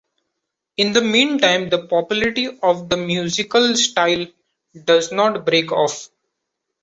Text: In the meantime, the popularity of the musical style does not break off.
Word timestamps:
In 0.77 0.93
the 0.93 1.01
meantime, 1.03 1.69
the 1.69 1.85
popularity 1.85 2.57
of 2.63 2.89
the 2.89 2.97
musical 2.97 3.75
style 3.75 4.25
does 4.83 5.11
not 5.11 5.45
break 5.45 5.71
off. 5.71 6.09